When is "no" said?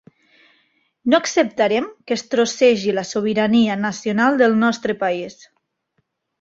1.13-1.19